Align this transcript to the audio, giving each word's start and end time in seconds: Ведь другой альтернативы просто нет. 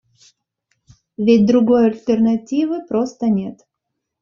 Ведь 1.17 1.45
другой 1.45 1.85
альтернативы 1.91 2.83
просто 2.87 3.27
нет. 3.27 3.67